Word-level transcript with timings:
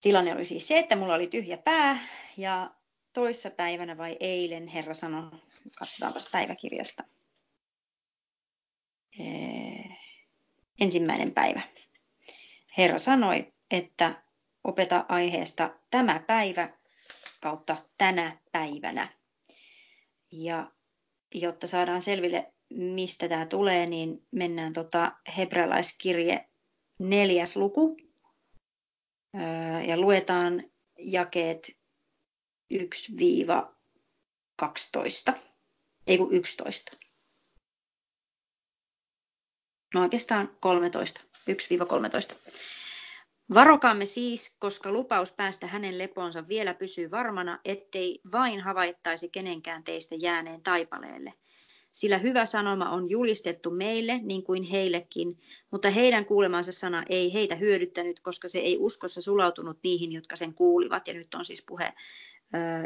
tilanne 0.00 0.34
oli 0.34 0.44
siis 0.44 0.68
se, 0.68 0.78
että 0.78 0.96
mulla 0.96 1.14
oli 1.14 1.26
tyhjä 1.26 1.56
pää 1.56 1.98
ja 2.36 2.70
toissa 3.12 3.50
päivänä 3.50 3.98
vai 3.98 4.16
eilen 4.20 4.68
Herra 4.68 4.94
sanoi, 4.94 5.30
katsotaanpas 5.78 6.28
päiväkirjasta. 6.32 7.04
Ensimmäinen 10.80 11.34
päivä. 11.34 11.60
Herra 12.78 12.98
sanoi, 12.98 13.52
että 13.70 14.22
opeta 14.64 15.04
aiheesta 15.08 15.78
tämä 15.90 16.20
päivä 16.26 16.78
kautta 17.40 17.76
tänä 17.98 18.38
päivänä. 18.52 19.08
Ja 20.32 20.72
jotta 21.34 21.66
saadaan 21.66 22.02
selville, 22.02 22.52
mistä 22.70 23.28
tämä 23.28 23.46
tulee, 23.46 23.86
niin 23.86 24.26
mennään 24.30 24.72
tota 24.72 25.12
hebrealaiskirje 25.36 26.48
neljäs 26.98 27.56
luku 27.56 27.96
ja 29.86 29.96
luetaan 30.00 30.64
jakeet 30.98 31.76
1-12. 32.74 32.78
Ei 36.06 36.18
kun 36.18 36.32
11. 36.32 36.96
No 39.94 40.02
oikeastaan 40.02 40.56
13. 40.60 41.20
1-13. 41.50 42.34
Varokaamme 43.54 44.04
siis, 44.04 44.56
koska 44.58 44.92
lupaus 44.92 45.32
päästä 45.32 45.66
hänen 45.66 45.98
leponsa 45.98 46.48
vielä 46.48 46.74
pysyy 46.74 47.10
varmana, 47.10 47.58
ettei 47.64 48.20
vain 48.32 48.60
havaittaisi 48.60 49.28
kenenkään 49.28 49.84
teistä 49.84 50.14
jääneen 50.14 50.62
taipaleelle. 50.62 51.34
Sillä 51.98 52.18
hyvä 52.18 52.46
sanoma 52.46 52.90
on 52.90 53.10
julistettu 53.10 53.70
meille 53.70 54.20
niin 54.22 54.42
kuin 54.42 54.62
heillekin, 54.62 55.38
mutta 55.70 55.90
heidän 55.90 56.24
kuulemansa 56.24 56.72
sana 56.72 57.04
ei 57.08 57.34
heitä 57.34 57.54
hyödyttänyt, 57.54 58.20
koska 58.20 58.48
se 58.48 58.58
ei 58.58 58.76
uskossa 58.78 59.22
sulautunut 59.22 59.78
niihin, 59.82 60.12
jotka 60.12 60.36
sen 60.36 60.54
kuulivat. 60.54 61.08
Ja 61.08 61.14
nyt 61.14 61.34
on 61.34 61.44
siis 61.44 61.64
puhe 61.68 61.92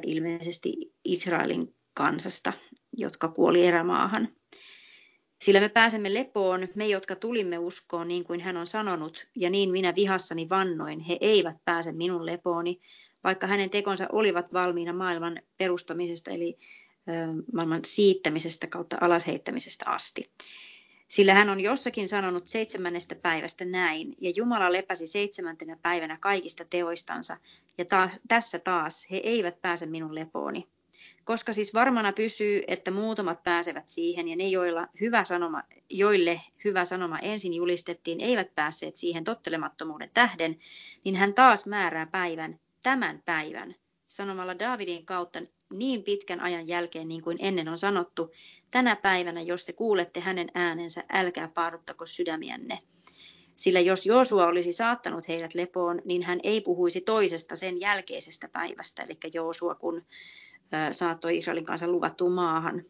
ilmeisesti 0.06 0.92
Israelin 1.04 1.74
kansasta, 1.94 2.52
jotka 2.98 3.28
kuoli 3.28 3.66
erämaahan. 3.66 4.28
Sillä 5.42 5.60
me 5.60 5.68
pääsemme 5.68 6.14
lepoon, 6.14 6.68
me 6.74 6.86
jotka 6.86 7.16
tulimme 7.16 7.58
uskoon 7.58 8.08
niin 8.08 8.24
kuin 8.24 8.40
hän 8.40 8.56
on 8.56 8.66
sanonut, 8.66 9.28
ja 9.36 9.50
niin 9.50 9.70
minä 9.70 9.94
vihassani 9.94 10.48
vannoin, 10.48 11.00
he 11.00 11.18
eivät 11.20 11.56
pääse 11.64 11.92
minun 11.92 12.26
lepooni, 12.26 12.80
vaikka 13.24 13.46
hänen 13.46 13.70
tekonsa 13.70 14.06
olivat 14.12 14.52
valmiina 14.52 14.92
maailman 14.92 15.40
perustamisesta, 15.58 16.30
eli 16.30 16.56
maailman 17.52 17.84
siittämisestä 17.84 18.66
kautta 18.66 18.96
alasheittämisestä 19.00 19.84
asti. 19.90 20.30
Sillä 21.08 21.34
hän 21.34 21.50
on 21.50 21.60
jossakin 21.60 22.08
sanonut 22.08 22.46
seitsemännestä 22.46 23.14
päivästä 23.14 23.64
näin, 23.64 24.16
ja 24.20 24.32
Jumala 24.36 24.72
lepäsi 24.72 25.06
seitsemäntenä 25.06 25.76
päivänä 25.82 26.18
kaikista 26.20 26.64
teoistansa, 26.64 27.36
ja 27.78 27.84
taas, 27.84 28.20
tässä 28.28 28.58
taas 28.58 29.06
he 29.10 29.16
eivät 29.16 29.62
pääse 29.62 29.86
minun 29.86 30.14
lepooni. 30.14 30.68
Koska 31.24 31.52
siis 31.52 31.74
varmana 31.74 32.12
pysyy, 32.12 32.62
että 32.66 32.90
muutamat 32.90 33.42
pääsevät 33.42 33.88
siihen, 33.88 34.28
ja 34.28 34.36
ne, 34.36 34.48
joilla 34.48 34.88
hyvä 35.00 35.24
sanoma, 35.24 35.62
joille 35.90 36.40
hyvä 36.64 36.84
sanoma 36.84 37.18
ensin 37.18 37.54
julistettiin, 37.54 38.20
eivät 38.20 38.54
päässeet 38.54 38.96
siihen 38.96 39.24
tottelemattomuuden 39.24 40.10
tähden, 40.14 40.58
niin 41.04 41.16
hän 41.16 41.34
taas 41.34 41.66
määrää 41.66 42.06
päivän, 42.06 42.60
tämän 42.82 43.22
päivän, 43.24 43.74
sanomalla 44.16 44.58
Davidin 44.58 45.06
kautta 45.06 45.38
niin 45.72 46.02
pitkän 46.02 46.40
ajan 46.40 46.68
jälkeen, 46.68 47.08
niin 47.08 47.22
kuin 47.22 47.38
ennen 47.40 47.68
on 47.68 47.78
sanottu, 47.78 48.32
tänä 48.70 48.96
päivänä, 48.96 49.40
jos 49.40 49.64
te 49.64 49.72
kuulette 49.72 50.20
hänen 50.20 50.48
äänensä, 50.54 51.04
älkää 51.12 51.48
paaduttako 51.48 52.06
sydämiänne. 52.06 52.78
Sillä 53.56 53.80
jos 53.80 54.06
Joosua 54.06 54.46
olisi 54.46 54.72
saattanut 54.72 55.28
heidät 55.28 55.54
lepoon, 55.54 56.02
niin 56.04 56.22
hän 56.22 56.40
ei 56.42 56.60
puhuisi 56.60 57.00
toisesta 57.00 57.56
sen 57.56 57.80
jälkeisestä 57.80 58.48
päivästä, 58.48 59.02
eli 59.02 59.18
Joosua 59.34 59.74
kun 59.74 60.02
saattoi 60.92 61.38
Israelin 61.38 61.64
kanssa 61.64 61.88
luvattuun 61.88 62.32
maahan. 62.32 62.84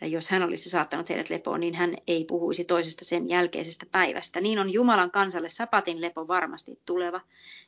Jos 0.00 0.28
hän 0.28 0.42
olisi 0.42 0.70
saattanut 0.70 1.08
heidät 1.08 1.30
lepoon, 1.30 1.60
niin 1.60 1.74
hän 1.74 1.96
ei 2.06 2.24
puhuisi 2.24 2.64
toisesta 2.64 3.04
sen 3.04 3.28
jälkeisestä 3.28 3.86
päivästä. 3.92 4.40
Niin 4.40 4.58
on 4.58 4.72
Jumalan 4.72 5.10
kansalle 5.10 5.48
sapatin 5.48 6.00
lepo 6.00 6.28
varmasti 6.28 6.80
tuleva, 6.84 7.20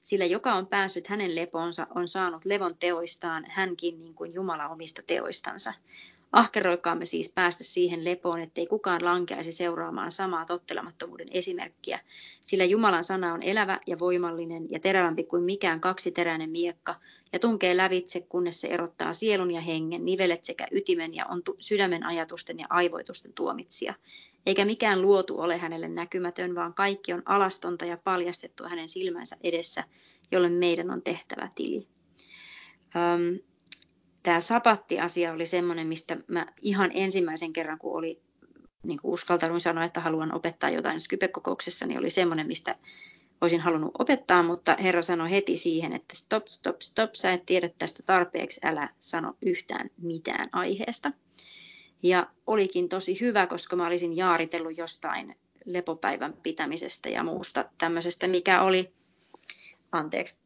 sillä 0.03 0.25
joka 0.25 0.55
on 0.55 0.67
päässyt 0.67 1.07
hänen 1.07 1.37
leponsa, 1.37 1.87
on 1.95 2.09
saanut 2.09 2.45
levon 2.45 2.77
teoistaan, 2.81 3.47
hänkin 3.49 3.99
niin 3.99 4.15
kuin 4.15 4.35
Jumala 4.35 4.69
omista 4.69 5.03
teoistansa. 5.07 5.75
Ahkeroikaamme 6.33 7.07
siis 7.07 7.33
päästä 7.35 7.65
siihen 7.65 8.05
lepoon, 8.05 8.41
ettei 8.41 8.67
kukaan 8.67 9.05
lankeaisi 9.05 9.53
seuraamaan 9.53 10.13
samaa 10.13 10.45
tottelemattomuuden 10.45 11.29
esimerkkiä, 11.31 12.01
sillä 12.41 12.65
Jumalan 12.65 13.05
sana 13.05 13.35
on 13.35 13.43
elävä 13.43 13.81
ja 13.87 13.99
voimallinen 13.99 14.67
ja 14.71 14.81
terävämpi 14.81 15.25
kuin 15.25 15.43
mikään 15.43 15.81
kaksiteräinen 15.81 16.51
miekka, 16.51 16.95
ja 17.33 17.39
tunkee 17.39 17.77
lävitse, 17.77 18.21
kunnes 18.21 18.61
se 18.61 18.69
erottaa 18.69 19.13
sielun 19.13 19.51
ja 19.51 19.61
hengen, 19.61 20.05
nivelet 20.05 20.45
sekä 20.45 20.67
ytimen 20.73 21.15
ja 21.15 21.27
on 21.27 21.43
sydämen 21.61 22.07
ajatusten 22.07 22.59
ja 22.59 22.67
aivoitusten 22.71 23.33
tuomitsija. 23.33 23.95
Eikä 24.47 24.65
mikään 24.65 25.03
luotu 25.03 25.41
ole 25.41 25.57
hänelle 25.57 25.89
näkymätön, 25.89 26.55
vaan 26.55 26.75
kaikki 26.75 27.13
on 27.13 27.23
alastonta 27.25 27.85
ja 27.85 27.99
paljastettu 28.05 28.65
hänen 28.65 28.89
silmänsä 28.89 29.37
edessä, 29.43 29.85
jolle 30.33 30.49
meidän 30.49 30.91
on 30.91 31.03
tehtävä 31.03 31.51
tili. 31.55 31.87
Um, 32.95 33.48
tämä 34.23 34.41
sapatti-asia 34.41 35.33
oli 35.33 35.47
semmoinen, 35.47 35.87
mistä 35.87 36.17
mä 36.29 36.47
ihan 36.63 36.91
ensimmäisen 36.95 37.53
kerran, 37.53 37.79
kun 37.79 37.99
oli 37.99 38.23
niin 38.83 38.99
kuin 39.03 39.13
uskaltanut 39.13 39.63
sanoa, 39.63 39.85
että 39.85 40.01
haluan 40.01 40.35
opettaa 40.35 40.71
jotain 40.71 41.01
Skype-kokouksessa, 41.01 41.87
niin 41.87 41.99
oli 41.99 42.11
semmoinen, 42.11 42.47
mistä 42.47 42.77
olisin 43.41 43.61
halunnut 43.61 43.93
opettaa, 43.99 44.43
mutta 44.43 44.77
Herra 44.83 45.03
sanoi 45.03 45.31
heti 45.31 45.57
siihen, 45.57 45.93
että 45.93 46.17
stop, 46.17 46.47
stop, 46.47 46.81
stop, 46.81 47.15
sä 47.15 47.33
et 47.33 47.47
tiedä 47.47 47.71
tästä 47.79 48.03
tarpeeksi, 48.03 48.61
älä 48.65 48.89
sano 48.99 49.35
yhtään 49.43 49.91
mitään 50.03 50.49
aiheesta. 50.53 51.13
Ja 52.03 52.27
olikin 52.47 52.89
tosi 52.89 53.21
hyvä, 53.21 53.47
koska 53.47 53.77
mä 53.77 53.87
olisin 53.87 54.17
jaaritellut 54.17 54.79
jostain 54.79 55.37
lepopäivän 55.65 56.33
pitämisestä 56.43 57.09
ja 57.09 57.25
muusta 57.25 57.65
tämmöisestä, 57.79 58.27
mikä 58.27 58.63
oli, 58.63 58.93
anteeksi, 59.93 60.39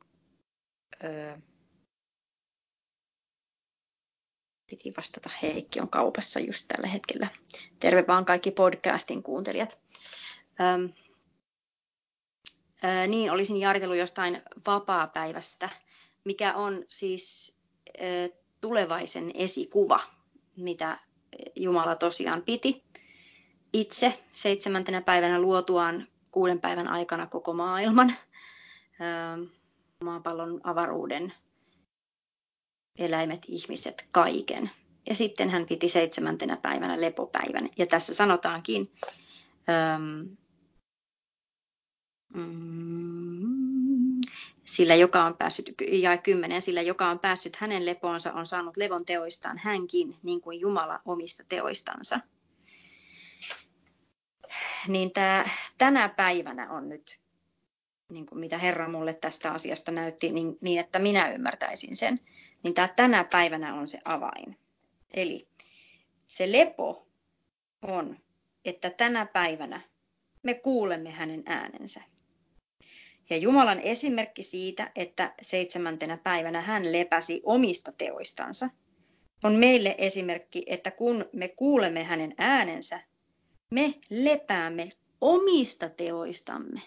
öö, 1.04 1.36
piti 4.72 4.92
vastata, 4.96 5.30
Heikki 5.42 5.80
on 5.80 5.88
kaupassa 5.88 6.40
just 6.40 6.64
tällä 6.68 6.88
hetkellä. 6.88 7.28
Terve 7.80 8.04
vaan 8.08 8.24
kaikki 8.24 8.50
podcastin 8.50 9.22
kuuntelijat. 9.22 9.78
Öm, 10.60 10.92
ö, 12.84 13.06
niin, 13.06 13.30
olisin 13.30 13.56
jaaritellut 13.56 13.96
jostain 13.96 14.42
vapaa-päivästä, 14.66 15.68
mikä 16.24 16.54
on 16.54 16.84
siis 16.88 17.54
ö, 17.88 18.02
tulevaisen 18.60 19.30
esikuva, 19.34 20.00
mitä 20.56 20.98
Jumala 21.56 21.96
tosiaan 21.96 22.42
piti 22.42 22.84
itse 23.72 24.18
seitsemäntenä 24.32 25.00
päivänä 25.00 25.40
luotuaan 25.40 26.08
kuuden 26.30 26.60
päivän 26.60 26.88
aikana 26.88 27.26
koko 27.26 27.52
maailman, 27.52 28.14
ö, 29.00 29.46
maapallon 30.04 30.60
avaruuden 30.64 31.32
eläimet, 32.98 33.42
ihmiset, 33.48 34.08
kaiken. 34.12 34.70
Ja 35.08 35.14
sitten 35.14 35.50
hän 35.50 35.66
piti 35.66 35.88
seitsemäntenä 35.88 36.56
päivänä 36.56 37.00
lepopäivän. 37.00 37.68
Ja 37.78 37.86
tässä 37.86 38.14
sanotaankin, 38.14 38.92
ähm, 39.68 40.20
mm, 42.34 44.20
sillä 44.64 44.94
joka 44.94 45.24
on 45.24 45.36
päässyt, 45.36 45.74
ja 45.92 46.16
kymmenen, 46.16 46.62
sillä 46.62 46.82
joka 46.82 47.08
on 47.08 47.18
päässyt 47.18 47.56
hänen 47.56 47.86
lepoonsa 47.86 48.32
on 48.32 48.46
saanut 48.46 48.76
levon 48.76 49.04
teoistaan 49.04 49.58
hänkin, 49.58 50.16
niin 50.22 50.40
kuin 50.40 50.60
Jumala 50.60 51.00
omista 51.04 51.44
teoistansa. 51.48 52.20
Niin 54.88 55.12
tämä, 55.12 55.44
tänä 55.78 56.08
päivänä 56.08 56.70
on 56.70 56.88
nyt, 56.88 57.20
niin 58.12 58.26
kuin 58.26 58.38
mitä 58.38 58.58
Herra 58.58 58.88
mulle 58.88 59.14
tästä 59.14 59.52
asiasta 59.52 59.92
näytti, 59.92 60.32
niin, 60.32 60.58
niin 60.60 60.80
että 60.80 60.98
minä 60.98 61.30
ymmärtäisin 61.30 61.96
sen 61.96 62.20
niin 62.62 62.74
tämä 62.74 62.88
tänä 62.88 63.24
päivänä 63.24 63.74
on 63.74 63.88
se 63.88 63.98
avain. 64.04 64.58
Eli 65.14 65.48
se 66.28 66.52
lepo 66.52 67.06
on, 67.82 68.16
että 68.64 68.90
tänä 68.90 69.26
päivänä 69.26 69.80
me 70.42 70.54
kuulemme 70.54 71.10
hänen 71.10 71.42
äänensä. 71.46 72.00
Ja 73.30 73.36
Jumalan 73.36 73.80
esimerkki 73.80 74.42
siitä, 74.42 74.92
että 74.96 75.34
seitsemäntenä 75.42 76.16
päivänä 76.16 76.60
hän 76.60 76.92
lepäsi 76.92 77.40
omista 77.44 77.92
teoistansa, 77.92 78.70
on 79.44 79.54
meille 79.54 79.94
esimerkki, 79.98 80.62
että 80.66 80.90
kun 80.90 81.24
me 81.32 81.48
kuulemme 81.48 82.04
hänen 82.04 82.34
äänensä, 82.38 83.00
me 83.70 83.94
lepäämme 84.10 84.88
omista 85.20 85.88
teoistamme 85.88 86.80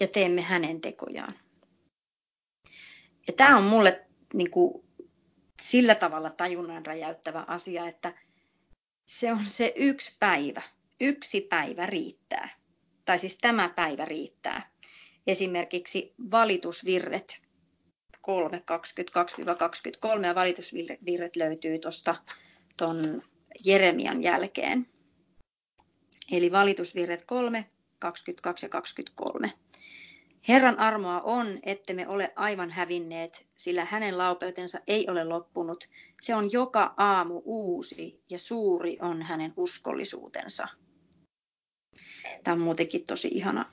ja 0.00 0.08
teemme 0.08 0.42
hänen 0.42 0.80
tekojaan. 0.80 1.34
Ja 3.26 3.32
tämä 3.32 3.56
on 3.56 3.64
mulle 3.64 4.06
niin 4.34 4.50
kuin, 4.50 4.84
sillä 5.62 5.94
tavalla 5.94 6.30
tajunnan 6.30 6.86
räjäyttävä 6.86 7.44
asia, 7.48 7.88
että 7.88 8.14
se 9.06 9.32
on 9.32 9.44
se 9.44 9.72
yksi 9.76 10.16
päivä. 10.18 10.62
Yksi 11.00 11.40
päivä 11.40 11.86
riittää. 11.86 12.48
Tai 13.04 13.18
siis 13.18 13.38
tämä 13.38 13.68
päivä 13.68 14.04
riittää. 14.04 14.70
esimerkiksi 15.26 16.14
valitusvirret 16.30 17.42
3, 18.20 18.62
22-23 20.22 20.26
ja 20.26 20.34
valitusvirret 20.34 21.36
löytyy 21.36 21.78
tuosta 21.78 22.16
tuon 22.76 23.22
Jeremian 23.64 24.22
jälkeen. 24.22 24.86
Eli 26.32 26.52
valitusvirret 26.52 27.24
3, 27.26 27.70
22 27.98 28.66
ja 28.66 28.70
23. 28.70 29.52
Herran 30.48 30.78
armoa 30.78 31.20
on, 31.20 31.58
että 31.62 31.92
me 31.92 32.08
ole 32.08 32.32
aivan 32.36 32.70
hävinneet, 32.70 33.46
sillä 33.56 33.84
hänen 33.84 34.18
laupeutensa 34.18 34.80
ei 34.86 35.08
ole 35.10 35.24
loppunut. 35.24 35.88
Se 36.22 36.34
on 36.34 36.52
joka 36.52 36.94
aamu 36.96 37.42
uusi 37.44 38.22
ja 38.30 38.38
suuri 38.38 38.98
on 39.00 39.22
hänen 39.22 39.52
uskollisuutensa. 39.56 40.68
Tämä 42.44 42.52
on 42.52 42.60
muutenkin 42.60 43.06
tosi 43.06 43.28
ihana, 43.28 43.72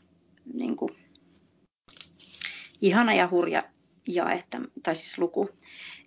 niin 0.53 0.75
kuin, 0.75 0.95
ihana 2.81 3.13
ja 3.13 3.27
hurja 3.31 3.63
jae, 4.07 4.43
tai 4.83 4.95
siis 4.95 5.17
luku. 5.17 5.49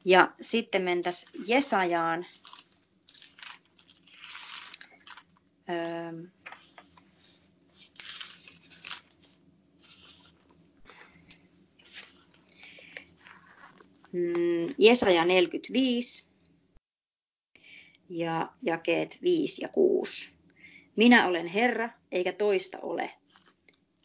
Ja 0.04 0.32
sitten 0.40 0.82
mentäisiin 0.82 1.44
Jesajaan. 1.46 2.26
Öö, 5.70 6.35
Mm, 14.16 14.74
Jesaja 14.78 15.24
45 15.24 16.28
ja 18.08 18.52
jakeet 18.62 19.18
5 19.22 19.62
ja 19.62 19.68
6. 19.68 20.28
Minä 20.96 21.26
olen 21.26 21.46
Herra, 21.46 21.90
eikä 22.12 22.32
toista 22.32 22.78
ole. 22.78 23.10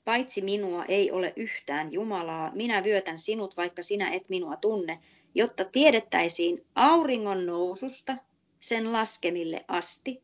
Paitsi 0.06 0.42
minua 0.42 0.86
ei 0.86 1.12
ole 1.12 1.34
yhtään 1.36 1.94
Jumalaa, 1.94 2.52
minä 2.56 2.84
vyötän 2.84 3.18
sinut, 3.18 3.58
vaikka 3.58 3.82
sinä 3.82 4.12
et 4.12 4.30
minua 4.30 4.56
tunne, 4.56 5.00
jotta 5.36 5.66
tiedettäisiin 5.66 6.66
auringon 6.76 7.46
noususta 7.46 8.18
sen 8.60 8.94
laskemille 8.94 9.66
asti, 9.68 10.22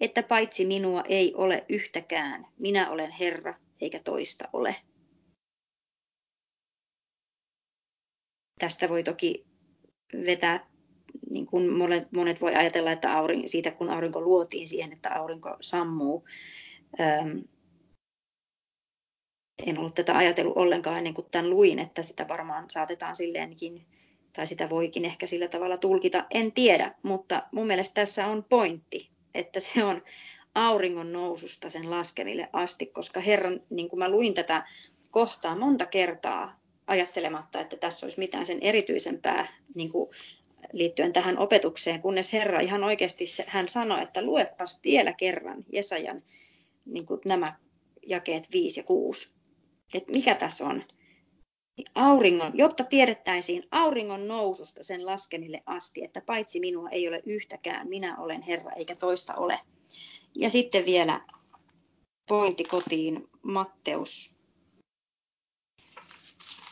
että 0.00 0.22
paitsi 0.22 0.64
minua 0.64 1.02
ei 1.08 1.34
ole 1.34 1.64
yhtäkään, 1.68 2.46
minä 2.58 2.90
olen 2.90 3.10
Herra, 3.10 3.54
eikä 3.80 3.98
toista 3.98 4.48
ole. 4.52 4.76
Tästä 8.58 8.88
voi 8.88 9.02
toki 9.02 9.46
vetää, 10.26 10.66
niin 11.30 11.46
kuin 11.46 11.72
monet, 11.72 12.12
monet 12.12 12.40
voi 12.40 12.54
ajatella, 12.54 12.92
että 12.92 13.12
aurin, 13.12 13.48
siitä 13.48 13.70
kun 13.70 13.90
aurinko 13.90 14.20
luotiin 14.20 14.68
siihen, 14.68 14.92
että 14.92 15.14
aurinko 15.14 15.56
sammuu. 15.60 16.24
Öm, 17.00 17.42
en 19.66 19.78
ollut 19.78 19.94
tätä 19.94 20.16
ajatellut 20.16 20.56
ollenkaan 20.56 20.96
ennen 20.96 21.14
kuin 21.14 21.26
tämän 21.30 21.50
luin, 21.50 21.78
että 21.78 22.02
sitä 22.02 22.28
varmaan 22.28 22.70
saatetaan 22.70 23.16
silleenkin, 23.16 23.86
tai 24.32 24.46
sitä 24.46 24.70
voikin 24.70 25.04
ehkä 25.04 25.26
sillä 25.26 25.48
tavalla 25.48 25.76
tulkita, 25.76 26.26
en 26.30 26.52
tiedä, 26.52 26.94
mutta 27.02 27.42
mun 27.52 27.66
mielestä 27.66 27.94
tässä 27.94 28.26
on 28.26 28.44
pointti, 28.44 29.10
että 29.34 29.60
se 29.60 29.84
on 29.84 30.02
auringon 30.54 31.12
noususta 31.12 31.70
sen 31.70 31.90
laskeville 31.90 32.48
asti, 32.52 32.86
koska 32.86 33.20
Herran, 33.20 33.60
niin 33.70 33.88
kuin 33.88 33.98
mä 33.98 34.08
luin 34.08 34.34
tätä 34.34 34.66
kohtaa 35.10 35.56
monta 35.56 35.86
kertaa, 35.86 36.60
ajattelematta, 36.88 37.60
että 37.60 37.76
tässä 37.76 38.06
olisi 38.06 38.18
mitään 38.18 38.46
sen 38.46 38.58
erityisempää 38.60 39.48
niin 39.74 39.92
kuin 39.92 40.10
liittyen 40.72 41.12
tähän 41.12 41.38
opetukseen, 41.38 42.00
kunnes 42.00 42.32
Herra 42.32 42.60
ihan 42.60 42.84
oikeasti 42.84 43.24
hän 43.46 43.68
sanoi, 43.68 44.02
että 44.02 44.22
luepas 44.22 44.80
vielä 44.84 45.12
kerran 45.12 45.64
Jesajan 45.72 46.22
niin 46.86 47.06
kuin 47.06 47.20
nämä 47.24 47.58
jakeet 48.06 48.48
5 48.52 48.80
ja 48.80 48.84
6. 48.84 49.34
Että 49.94 50.12
mikä 50.12 50.34
tässä 50.34 50.66
on? 50.66 50.84
Auringon, 51.94 52.52
jotta 52.54 52.84
tiedettäisiin 52.84 53.62
auringon 53.70 54.28
noususta 54.28 54.82
sen 54.82 55.06
laskenille 55.06 55.62
asti, 55.66 56.04
että 56.04 56.20
paitsi 56.20 56.60
minua 56.60 56.88
ei 56.90 57.08
ole 57.08 57.22
yhtäkään, 57.26 57.88
minä 57.88 58.16
olen 58.16 58.42
Herra 58.42 58.72
eikä 58.72 58.94
toista 58.94 59.34
ole. 59.34 59.60
Ja 60.34 60.50
sitten 60.50 60.86
vielä 60.86 61.20
pointti 62.28 62.64
kotiin 62.64 63.28
Matteus 63.42 64.37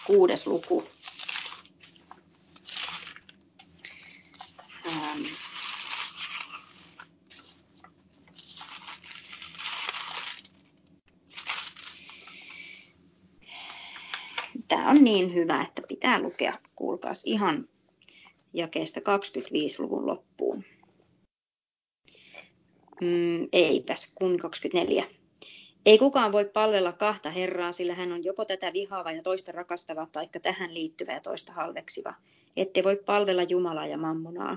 kuudes 0.07 0.47
luku. 0.47 0.85
Ähm. 4.87 5.23
Tämä 14.69 14.91
on 14.91 15.05
niin 15.05 15.35
hyvä, 15.35 15.63
että 15.63 15.83
pitää 15.89 16.23
lukea, 16.23 16.59
kuulkaas, 16.77 17.23
ihan 17.25 17.69
jakeesta 18.53 19.01
25 19.01 19.83
luvun 19.83 20.07
loppuun. 20.07 20.65
Mm, 23.01 23.49
eipäs, 23.53 24.13
kun 24.15 24.39
24. 24.39 25.05
Ei 25.87 25.99
kukaan 25.99 26.33
voi 26.33 26.45
palvella 26.45 26.93
kahta 26.93 27.31
Herraa, 27.31 27.73
sillä 27.73 27.95
hän 27.95 28.13
on 28.13 28.25
joko 28.25 28.45
tätä 28.45 28.73
vihaava 28.73 29.13
ja 29.13 29.23
toista 29.23 29.53
rakastava, 29.53 30.07
taikka 30.13 30.41
tähän 30.41 30.75
liittyvä 30.75 31.13
ja 31.13 31.21
toista 31.21 31.53
halveksiva. 31.53 32.15
Ette 32.57 32.85
voi 32.85 32.97
palvella 32.97 33.43
Jumalaa 33.43 33.87
ja 33.87 33.99
mammonaa. 33.99 34.57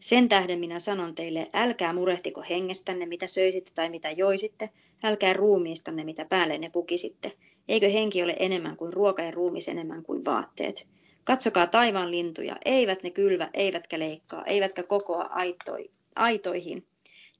Sen 0.00 0.28
tähden 0.28 0.58
minä 0.58 0.78
sanon 0.78 1.14
teille, 1.14 1.50
älkää 1.52 1.92
murehtiko 1.92 2.42
hengestänne, 2.50 3.06
mitä 3.06 3.26
söisitte 3.26 3.70
tai 3.74 3.90
mitä 3.90 4.10
joisitte, 4.10 4.70
älkää 5.02 5.32
ruumiistanne, 5.32 6.04
mitä 6.04 6.24
päälle 6.24 6.58
ne 6.58 6.70
pukisitte. 6.70 7.32
Eikö 7.68 7.88
henki 7.88 8.22
ole 8.22 8.36
enemmän 8.38 8.76
kuin 8.76 8.92
ruoka 8.92 9.22
ja 9.22 9.30
ruumis 9.30 9.68
enemmän 9.68 10.02
kuin 10.02 10.24
vaatteet? 10.24 10.86
Katsokaa 11.24 11.66
taivaan 11.66 12.10
lintuja, 12.10 12.56
eivät 12.64 13.02
ne 13.02 13.10
kylvä, 13.10 13.50
eivätkä 13.54 13.98
leikkaa, 13.98 14.44
eivätkä 14.44 14.82
kokoa 14.82 15.22
aitoi, 15.22 15.90
aitoihin. 16.16 16.86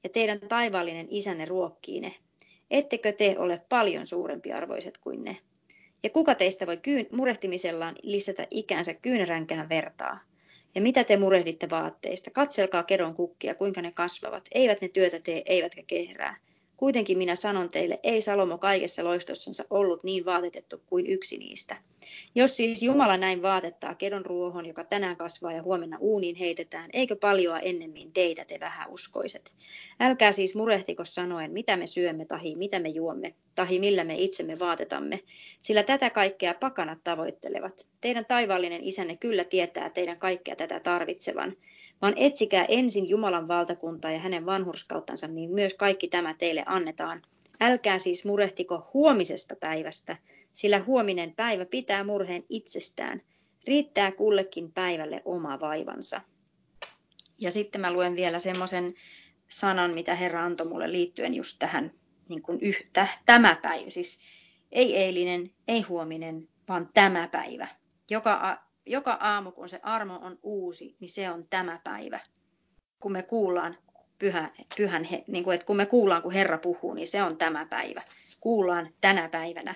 Ja 0.05 0.11
teidän 0.11 0.41
taivaallinen 0.49 1.07
isänne 1.11 1.45
ruokkii 1.45 2.01
ne. 2.01 2.15
Ettekö 2.71 3.13
te 3.13 3.35
ole 3.39 3.61
paljon 3.69 4.07
suurempi 4.07 4.53
arvoiset 4.53 4.99
kuin 4.99 5.25
ne? 5.25 5.37
Ja 6.03 6.11
kuka 6.11 6.35
teistä 6.35 6.67
voi 6.67 6.77
kyyn, 6.77 7.07
murehtimisellaan 7.13 7.97
lisätä 8.03 8.47
ikänsä 8.51 8.95
kyynäränkään 8.95 9.69
vertaa? 9.69 10.21
Ja 10.75 10.81
mitä 10.81 11.05
te 11.05 11.17
murehditte 11.17 11.71
vaatteista? 11.71 12.31
Katselkaa 12.31 12.83
kedon 12.83 13.15
kukkia, 13.15 13.55
kuinka 13.55 13.83
ne 13.83 13.93
kasvavat. 13.93 14.49
Eivät 14.53 14.81
ne 14.81 14.89
työtä 14.89 15.21
tee, 15.21 15.43
eivätkä 15.47 15.83
kehrää. 15.87 16.37
Kuitenkin 16.79 17.19
minä 17.19 17.37
sanon 17.37 17.71
teille, 17.71 18.01
ei 18.03 18.23
Salomo 18.23 18.59
kaikessa 18.59 19.05
loistossansa 19.05 19.65
ollut 19.71 20.05
niin 20.05 20.25
vaatetettu 20.25 20.83
kuin 20.87 21.07
yksi 21.07 21.39
niistä. 21.39 21.77
Jos 22.35 22.57
siis 22.57 22.83
Jumala 22.83 23.17
näin 23.17 23.43
vaatettaa 23.43 23.95
kedon 23.95 24.27
ruohon, 24.27 24.67
joka 24.67 24.85
tänään 24.85 25.17
kasvaa 25.17 25.53
ja 25.53 25.63
huomenna 25.63 25.97
uuniin 26.01 26.37
heitetään, 26.37 26.91
eikö 26.93 27.17
paljoa 27.17 27.59
ennemmin 27.59 28.13
teitä 28.13 28.45
te 28.45 28.61
vähäuskoiset? 28.61 29.55
Älkää 30.01 30.33
siis 30.33 30.55
murehtiko 30.55 31.05
sanoen, 31.05 31.53
mitä 31.53 31.77
me 31.77 31.87
syömme 31.87 32.25
tahi, 32.25 32.57
mitä 32.57 32.79
me 32.79 32.89
juomme, 32.89 33.35
tahi 33.55 33.81
millä 33.81 34.05
me 34.05 34.15
itsemme 34.15 34.59
vaatetamme, 34.59 35.21
sillä 35.61 35.83
tätä 35.83 36.11
kaikkea 36.11 36.55
pakanat 36.55 36.99
tavoittelevat. 37.05 37.87
Teidän 38.01 38.27
taivaallinen 38.27 38.85
isänne 38.85 39.17
kyllä 39.17 39.45
tietää 39.45 39.91
teidän 39.91 40.19
kaikkea 40.19 40.57
tätä 40.57 40.81
tarvitsevan 40.81 41.57
vaan 42.03 42.15
etsikää 42.17 42.65
ensin 42.65 43.09
Jumalan 43.09 43.49
valtakuntaa 43.49 44.13
ja 44.13 44.19
hänen 44.19 44.47
vanhurskauttansa, 44.47 45.29
niin 45.29 45.51
myös 45.51 45.75
kaikki 45.75 46.09
tämä 46.09 46.35
teille 46.35 46.65
annetaan. 46.69 47.23
Älkää 47.61 47.99
siis 47.99 48.25
murehtiko 48.25 48.91
huomisesta 48.95 49.57
päivästä, 49.57 50.17
sillä 50.53 50.79
huominen 50.79 51.35
päivä 51.35 51.65
pitää 51.65 52.05
murheen 52.05 52.45
itsestään. 52.49 53.23
Riittää 53.67 54.13
kullekin 54.13 54.73
päivälle 54.73 55.23
oma 55.25 55.61
vaivansa. 55.61 56.21
Ja 57.39 57.51
sitten 57.51 57.81
mä 57.81 57.93
luen 57.93 58.17
vielä 58.17 58.39
semmoisen 58.39 58.95
sanan, 59.49 59.91
mitä 59.91 60.15
Herra 60.15 60.45
antoi 60.45 60.67
mulle 60.67 60.93
liittyen 60.93 61.35
just 61.35 61.57
tähän 61.59 61.93
niin 62.29 62.43
kuin 62.43 62.59
yhtä, 62.61 63.09
tämä 63.27 63.57
päivä. 63.63 63.91
Siis 63.91 64.19
ei 64.73 64.97
eilinen, 64.97 65.51
ei 65.69 65.81
huominen, 65.81 66.49
vaan 66.69 66.91
tämä 66.95 67.29
päivä. 67.29 67.69
Joka 68.11 68.59
joka 68.89 69.19
aamu, 69.21 69.53
kun 69.53 69.69
se 69.69 69.81
armo 69.83 70.19
on 70.23 70.39
uusi, 70.43 70.97
niin 71.01 71.09
se 71.09 71.31
on 71.31 71.47
tämä 71.51 71.81
päivä. 71.85 72.21
Kun 73.01 73.13
me 73.13 73.23
kuullaan 73.23 73.77
pyhän, 74.19 74.51
pyhän 74.77 75.09
niin 75.27 75.45
kuin, 75.45 75.55
että 75.55 75.67
kun 75.67 75.77
me 75.77 75.87
kuullaan, 75.87 76.23
kun 76.23 76.33
Herra 76.33 76.59
puhuu, 76.59 76.95
niin 76.95 77.07
se 77.07 77.23
on 77.23 77.37
tämä 77.37 77.67
päivä. 77.67 78.03
Kuullaan 78.41 78.89
tänä 79.01 79.29
päivänä. 79.29 79.75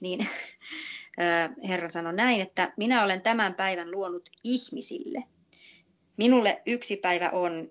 Niin 0.00 0.26
Herra 1.68 1.88
sanoi 1.88 2.12
näin, 2.12 2.40
että 2.40 2.72
minä 2.76 3.04
olen 3.04 3.20
tämän 3.20 3.54
päivän 3.54 3.90
luonut 3.90 4.30
ihmisille. 4.44 5.24
Minulle 6.16 6.62
yksi 6.66 6.96
päivä 6.96 7.30
on 7.30 7.70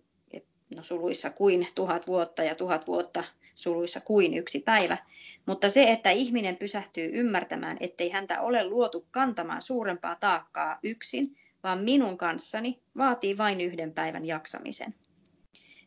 no 0.76 0.84
suluissa 0.84 1.30
kuin 1.30 1.68
tuhat 1.76 2.08
vuotta 2.08 2.44
ja 2.44 2.56
tuhat 2.56 2.88
vuotta 2.88 3.24
suluissa 3.56 4.02
kuin 4.02 4.34
yksi 4.34 4.60
päivä. 4.60 4.98
Mutta 5.46 5.70
se, 5.70 5.92
että 5.92 6.12
ihminen 6.12 6.58
pysähtyy 6.58 7.10
ymmärtämään, 7.14 7.78
ettei 7.80 8.10
häntä 8.10 8.42
ole 8.42 8.64
luotu 8.64 9.08
kantamaan 9.12 9.62
suurempaa 9.62 10.16
taakkaa 10.16 10.80
yksin, 10.84 11.36
vaan 11.64 11.80
minun 11.80 12.18
kanssani, 12.18 12.82
vaatii 12.98 13.38
vain 13.38 13.62
yhden 13.62 13.94
päivän 13.94 14.26
jaksamisen. 14.26 14.96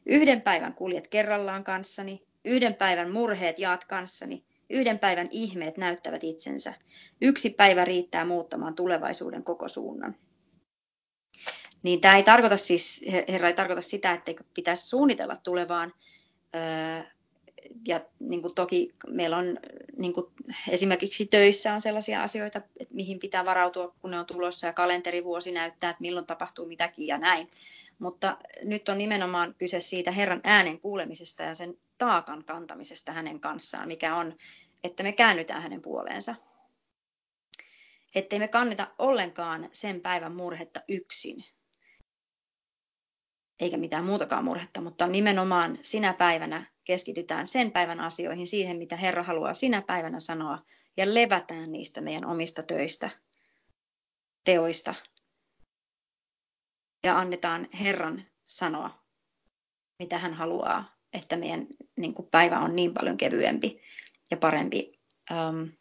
Yhden 0.07 0.43
päivän 0.43 0.75
kuljet 0.75 1.09
kerrallaan 1.09 1.65
kanssani, 1.65 2.23
yhden 2.45 2.75
päivän 2.75 3.11
murheet 3.11 3.59
jaat 3.59 3.85
kanssani, 3.85 4.45
yhden 4.71 4.99
päivän 4.99 5.29
ihmeet 5.31 5.77
näyttävät 5.77 6.25
itsensä. 6.25 6.75
Yksi 7.21 7.51
päivä 7.51 7.85
riittää 7.85 8.25
muuttamaan 8.25 8.75
tulevaisuuden 8.75 9.45
koko 9.45 9.69
suunnan. 9.69 10.17
Niin 11.83 12.01
tämä 12.01 12.17
ei 12.17 12.23
tarkoita 12.23 12.57
siis, 12.57 13.05
Herra 13.29 13.49
ei 13.49 13.55
tarkoita 13.55 13.83
sitä, 13.83 14.13
että 14.13 14.33
pitäisi 14.55 14.89
suunnitella 14.89 15.37
tulevaan. 15.37 15.93
Ja 17.89 18.01
niin 18.19 18.43
kuin 18.43 18.55
toki 18.55 18.95
meillä 19.07 19.37
on 19.37 19.59
niin 19.97 20.13
kuin 20.13 20.27
esimerkiksi 20.69 21.27
töissä 21.27 21.75
on 21.75 21.83
sellaisia 21.83 22.23
asioita, 22.23 22.59
että 22.81 22.95
mihin 22.95 23.19
pitää 23.19 23.45
varautua, 23.45 23.95
kun 24.01 24.11
ne 24.11 24.19
on 24.19 24.27
tulossa 24.27 24.67
ja 24.67 24.73
kalenterivuosi 24.73 25.53
näyttää, 25.53 25.91
että 25.91 26.01
milloin 26.01 26.27
tapahtuu 26.27 26.67
mitäkin 26.67 27.07
ja 27.07 27.19
näin. 27.19 27.51
Mutta 28.03 28.39
nyt 28.65 28.89
on 28.89 28.99
nimenomaan 28.99 29.55
kyse 29.59 29.81
siitä 29.81 30.11
Herran 30.11 30.41
äänen 30.45 30.81
kuulemisesta 30.81 31.43
ja 31.43 31.55
sen 31.55 31.75
taakan 31.99 32.45
kantamisesta 32.45 33.13
hänen 33.13 33.41
kanssaan, 33.41 33.89
mikä 33.89 34.17
on, 34.17 34.37
että 34.85 35.03
me 35.03 35.13
käännytään 35.13 35.63
hänen 35.63 35.83
puoleensa. 35.83 36.35
Ettei 38.15 38.39
me 38.39 38.49
kanneta 38.49 38.91
ollenkaan 38.99 39.69
sen 39.73 40.01
päivän 40.01 40.35
murhetta 40.35 40.81
yksin, 40.89 41.45
eikä 43.61 43.77
mitään 43.77 44.05
muutakaan 44.05 44.45
murhetta, 44.45 44.81
mutta 44.81 45.07
nimenomaan 45.07 45.79
sinä 45.83 46.15
päivänä 46.15 46.67
keskitytään 46.85 47.47
sen 47.47 47.73
päivän 47.73 48.01
asioihin, 48.01 48.47
siihen 48.47 48.77
mitä 48.77 48.97
Herra 48.97 49.23
haluaa 49.23 49.55
sinä 49.55 49.83
päivänä 49.83 50.21
sanoa, 50.21 50.59
ja 50.97 51.15
levätään 51.15 51.73
niistä 51.73 52.01
meidän 52.01 52.25
omista 52.25 52.63
töistä, 52.63 53.11
teoista, 54.45 54.95
ja 57.05 57.19
annetaan 57.19 57.69
Herran 57.81 58.27
sanoa, 58.47 59.03
mitä 59.99 60.19
hän 60.19 60.35
haluaa, 60.35 60.97
että 61.13 61.37
meidän 61.37 61.67
niin 61.97 62.15
kuin 62.15 62.29
päivä 62.31 62.61
on 62.61 62.77
niin 62.77 62.95
paljon 62.95 63.17
kevyempi 63.17 63.83
ja 64.31 64.37
parempi 64.37 65.01
um, 65.31 65.73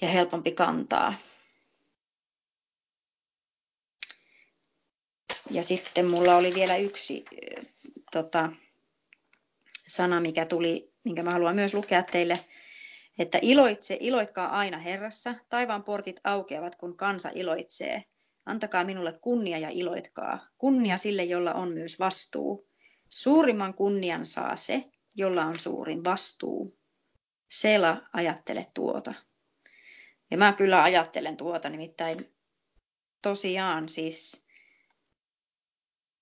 ja 0.00 0.08
helpompi 0.08 0.52
kantaa. 0.52 1.14
Ja 5.50 5.64
sitten 5.64 6.06
mulla 6.06 6.36
oli 6.36 6.54
vielä 6.54 6.76
yksi 6.76 7.24
tota, 8.12 8.52
sana, 9.88 10.20
mikä 10.20 10.44
tuli, 10.46 10.92
minkä 11.04 11.22
mä 11.22 11.30
haluan 11.30 11.54
myös 11.54 11.74
lukea 11.74 12.02
teille, 12.02 12.44
että 13.18 13.38
iloitse, 13.42 13.96
iloitkaa 14.00 14.48
aina 14.58 14.78
Herrassa, 14.78 15.34
taivaan 15.48 15.82
portit 15.82 16.20
aukeavat, 16.24 16.76
kun 16.76 16.96
kansa 16.96 17.30
iloitsee. 17.34 18.04
Antakaa 18.50 18.84
minulle 18.84 19.12
kunnia 19.12 19.58
ja 19.58 19.68
iloitkaa. 19.70 20.46
Kunnia 20.58 20.98
sille, 20.98 21.24
jolla 21.24 21.54
on 21.54 21.72
myös 21.72 21.98
vastuu. 21.98 22.68
Suurimman 23.08 23.74
kunnian 23.74 24.26
saa 24.26 24.56
se, 24.56 24.84
jolla 25.14 25.44
on 25.44 25.58
suurin 25.58 26.04
vastuu. 26.04 26.78
Sela 27.48 28.02
ajattele 28.12 28.66
tuota. 28.74 29.14
Ja 30.30 30.38
mä 30.38 30.52
kyllä 30.52 30.82
ajattelen 30.82 31.36
tuota, 31.36 31.68
nimittäin 31.68 32.32
tosiaan 33.22 33.88
siis 33.88 34.44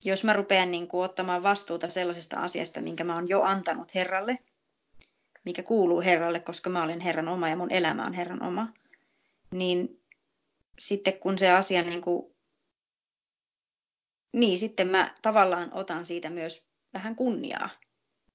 jos 0.04 0.24
mä 0.24 0.32
rupean 0.32 0.70
niin 0.70 0.88
kuin 0.88 1.04
ottamaan 1.04 1.42
vastuuta 1.42 1.90
sellaisesta 1.90 2.40
asiasta, 2.40 2.80
minkä 2.80 3.04
mä 3.04 3.14
oon 3.14 3.28
jo 3.28 3.42
antanut 3.42 3.94
Herralle, 3.94 4.38
mikä 5.44 5.62
kuuluu 5.62 6.00
Herralle, 6.00 6.40
koska 6.40 6.70
mä 6.70 6.82
olen 6.82 7.00
Herran 7.00 7.28
oma 7.28 7.48
ja 7.48 7.56
mun 7.56 7.72
elämä 7.72 8.06
on 8.06 8.12
Herran 8.12 8.42
oma, 8.42 8.72
niin 9.50 10.02
sitten 10.78 11.18
kun 11.18 11.38
se 11.38 11.50
asia 11.50 11.82
niin 11.82 12.02
kuin, 12.02 12.36
niin 14.32 14.58
sitten 14.58 14.88
mä 14.88 15.14
tavallaan 15.22 15.72
otan 15.72 16.04
siitä 16.04 16.30
myös 16.30 16.66
vähän 16.94 17.16
kunniaa, 17.16 17.70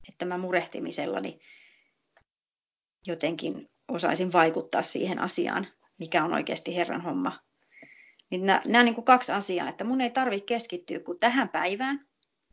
että 0.10 0.26
mä 0.26 0.38
murehtimisellani 0.38 1.40
jotenkin 3.08 3.70
osaisin 3.88 4.34
vaikuttaa 4.34 4.84
siihen 4.84 5.20
asiaan, 5.20 5.68
mikä 5.98 6.24
on 6.24 6.34
oikeasti 6.34 6.76
Herran 6.76 7.02
homma 7.02 7.40
niin 8.34 8.46
nämä, 8.46 8.62
nämä 8.66 8.84
niin 8.84 8.96
kuin 8.96 9.06
kaksi 9.06 9.32
asiaa, 9.32 9.70
että 9.70 9.84
mun 9.84 10.02
ei 10.02 10.10
tarvitse 10.10 10.46
keskittyä 10.46 11.00
kuin 11.00 11.20
tähän 11.20 11.50
päivään, 11.50 12.08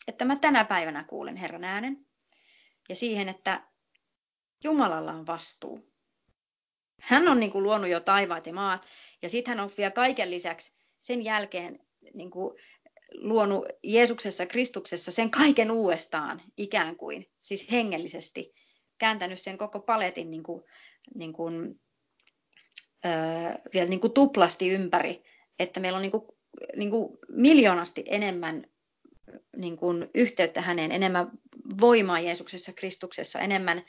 että 0.09 0.25
mä 0.25 0.37
tänä 0.37 0.65
päivänä 0.65 1.05
kuulen 1.05 1.37
Herran 1.37 1.65
äänen, 1.65 2.07
ja 2.89 2.97
siihen, 2.97 3.29
että 3.29 3.65
Jumalalla 4.65 5.13
on 5.13 5.27
vastuu. 5.27 5.90
Hän 7.01 7.29
on 7.29 7.41
niin 7.41 7.53
kuin 7.53 7.63
luonut 7.63 7.91
jo 7.91 8.01
taivaat 8.01 8.47
ja 8.47 8.53
maat, 8.53 8.87
ja 9.23 9.31
sitten 9.31 9.57
hän 9.57 9.65
on 9.65 9.71
vielä 9.79 9.91
kaiken 9.91 10.31
lisäksi 10.31 10.73
sen 11.01 11.25
jälkeen 11.25 11.79
niin 12.15 12.31
kuin 12.31 12.55
luonut 13.15 13.65
Jeesuksessa, 13.83 14.47
Kristuksessa 14.47 15.11
sen 15.11 15.31
kaiken 15.31 15.71
uudestaan 15.71 16.43
ikään 16.57 16.97
kuin, 16.97 17.27
siis 17.41 17.73
hengellisesti, 17.73 18.53
kääntänyt 18.99 19.41
sen 19.41 19.59
koko 19.59 19.81
paletin 19.81 20.31
niin 20.31 20.43
kuin, 20.43 20.63
niin 21.15 21.33
kuin, 21.33 21.81
öö, 23.05 23.13
vielä 23.75 23.89
niin 23.89 24.01
kuin 24.01 24.13
tuplasti 24.13 24.69
ympäri, 24.69 25.23
että 25.59 25.81
meillä 25.81 25.97
on 25.97 26.03
niin 26.03 26.13
kuin, 26.13 26.23
niin 26.77 26.91
kuin 26.91 27.19
miljoonasti 27.29 28.05
enemmän 28.07 28.65
niin 29.57 29.77
kuin 29.77 30.11
yhteyttä 30.15 30.61
häneen, 30.61 30.93
enemmän 30.93 31.31
voimaa 31.81 32.21
Jeesuksessa 32.21 32.73
Kristuksessa, 32.73 33.39
enemmän, 33.39 33.83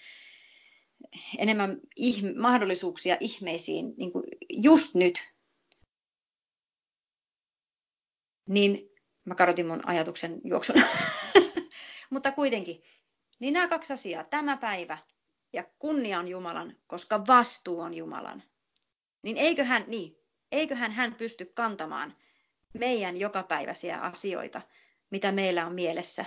enemmän 1.37 1.77
ihm- 1.99 2.39
mahdollisuuksia 2.39 3.17
ihmeisiin 3.19 3.93
niin 3.97 4.11
kuin 4.11 4.23
just 4.49 4.95
nyt. 4.95 5.31
Niin 8.49 8.89
mä 9.25 9.35
karotin 9.35 9.67
mun 9.67 9.87
ajatuksen 9.87 10.41
juoksun. 10.43 10.75
Mutta 12.09 12.31
kuitenkin, 12.31 12.83
niin 13.39 13.53
nämä 13.53 13.67
kaksi 13.67 13.93
asiaa, 13.93 14.23
tämä 14.23 14.57
päivä 14.57 14.97
ja 15.53 15.63
kunnia 15.79 16.19
on 16.19 16.27
Jumalan, 16.27 16.75
koska 16.87 17.27
vastuu 17.27 17.79
on 17.79 17.93
Jumalan. 17.93 18.43
Niin 19.21 19.37
eiköhän, 19.37 19.83
niin, 19.87 20.17
eiköhän 20.51 20.91
hän 20.91 21.15
pysty 21.15 21.45
kantamaan 21.45 22.17
meidän 22.73 23.17
jokapäiväisiä 23.17 23.99
asioita, 23.99 24.61
mitä 25.09 25.31
meillä 25.31 25.65
on 25.65 25.73
mielessä, 25.73 26.25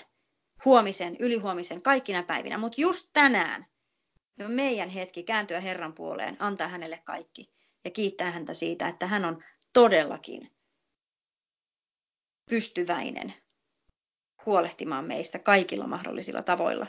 huomisen, 0.64 1.16
ylihuomisen, 1.16 1.82
kaikkina 1.82 2.22
päivinä. 2.22 2.58
Mutta 2.58 2.80
just 2.80 3.10
tänään 3.12 3.66
on 4.40 4.52
meidän 4.52 4.88
hetki 4.88 5.22
kääntyä 5.22 5.60
Herran 5.60 5.92
puoleen, 5.92 6.36
antaa 6.38 6.68
hänelle 6.68 7.00
kaikki 7.04 7.52
ja 7.84 7.90
kiittää 7.90 8.30
häntä 8.30 8.54
siitä, 8.54 8.88
että 8.88 9.06
hän 9.06 9.24
on 9.24 9.44
todellakin 9.72 10.50
pystyväinen 12.50 13.34
huolehtimaan 14.46 15.04
meistä 15.04 15.38
kaikilla 15.38 15.86
mahdollisilla 15.86 16.42
tavoilla. 16.42 16.86